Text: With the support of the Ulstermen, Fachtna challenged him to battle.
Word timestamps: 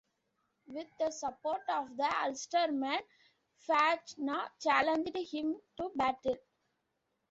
With 0.65 0.87
the 0.97 1.11
support 1.11 1.61
of 1.69 1.95
the 1.95 2.09
Ulstermen, 2.25 3.03
Fachtna 3.69 4.49
challenged 4.59 5.15
him 5.15 5.61
to 5.77 5.91
battle. 5.93 6.37